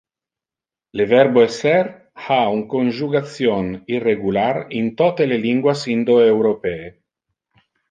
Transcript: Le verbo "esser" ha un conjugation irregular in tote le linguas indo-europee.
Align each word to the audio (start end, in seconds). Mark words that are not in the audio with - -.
Le 1.01 1.05
verbo 1.09 1.43
"esser" 1.47 1.89
ha 2.27 2.37
un 2.55 2.63
conjugation 2.71 3.69
irregular 3.99 4.55
in 4.81 4.89
tote 5.03 5.31
le 5.33 5.41
linguas 5.47 5.87
indo-europee. 5.99 6.83